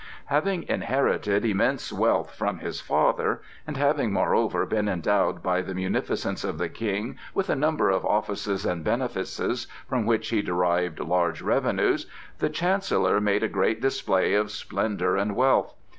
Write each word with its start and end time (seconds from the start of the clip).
Having 0.25 0.63
inherited 0.67 1.45
immense 1.45 1.93
wealth 1.93 2.33
from 2.33 2.57
his 2.57 2.81
father, 2.81 3.39
and 3.67 3.77
having, 3.77 4.11
moreover, 4.11 4.65
been 4.65 4.89
endowed 4.89 5.43
by 5.43 5.61
the 5.61 5.75
munificence 5.75 6.43
of 6.43 6.57
the 6.57 6.69
King 6.69 7.19
with 7.35 7.51
a 7.51 7.55
number 7.55 7.91
of 7.91 8.03
offices 8.03 8.65
and 8.65 8.83
benefices 8.83 9.67
from 9.87 10.07
which 10.07 10.29
he 10.29 10.41
derived 10.41 10.99
large 10.99 11.43
revenues, 11.43 12.07
the 12.39 12.49
Chancellor 12.49 13.21
made 13.21 13.43
a 13.43 13.47
great 13.47 13.79
display 13.79 14.33
of 14.33 14.49
splendor 14.49 15.15
and 15.17 15.35
wealth. 15.35 15.75